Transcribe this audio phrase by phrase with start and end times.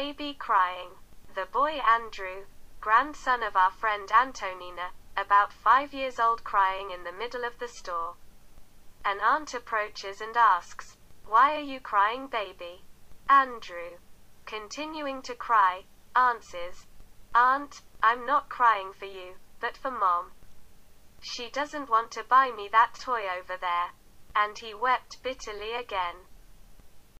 [0.00, 0.90] Baby crying.
[1.36, 2.46] The boy Andrew,
[2.80, 7.68] grandson of our friend Antonina, about five years old crying in the middle of the
[7.68, 8.16] store.
[9.04, 12.82] An aunt approaches and asks, Why are you crying baby?
[13.28, 13.98] Andrew,
[14.46, 15.84] continuing to cry,
[16.16, 16.88] answers,
[17.32, 20.32] Aunt, I'm not crying for you, but for mom.
[21.20, 23.92] She doesn't want to buy me that toy over there.
[24.34, 26.26] And he wept bitterly again.